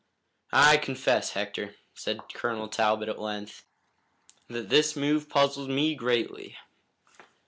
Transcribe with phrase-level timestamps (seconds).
[0.55, 3.65] "I confess, Hector," said Colonel Talbot at length,
[4.47, 6.57] "that this move puzzles me greatly."